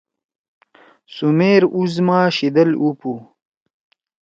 سمیر 1.15 1.63
اُس 1.77 1.93
ما 2.05 2.19
شیدل 2.35 2.69
اُو 2.81 2.87
پُو۔ 2.99 3.13